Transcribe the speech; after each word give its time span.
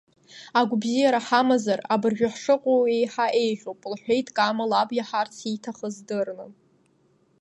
Агәабзиара 0.59 1.19
ҳамазар, 1.27 1.79
абыржәы 1.93 2.27
ҳшыҟоу 2.33 2.81
еиҳа 2.95 3.25
иӷьуп,— 3.45 3.81
лҳәеит 3.91 4.27
Кама, 4.35 4.65
лаб 4.71 4.89
иаҳарц 4.93 5.35
ииҭахыз 5.41 5.95
дырны. 6.07 6.45